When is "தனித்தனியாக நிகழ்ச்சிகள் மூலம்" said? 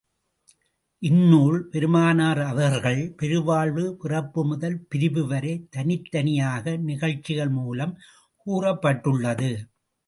5.69-7.93